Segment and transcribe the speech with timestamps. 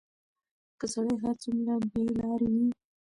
[0.79, 2.67] که سړى هر څومره بېلارې وي،